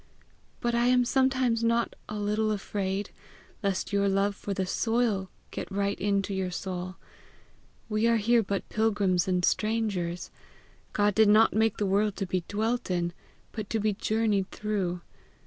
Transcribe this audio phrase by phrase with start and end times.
[0.61, 3.11] But I am sometimes not a little afraid
[3.61, 6.95] lest your love for the soil get right in to your soul.
[7.87, 10.31] We are here but pilgrims and strangers.
[10.93, 13.13] God did not make the world to be dwelt in,
[13.51, 15.01] but to be journeyed through.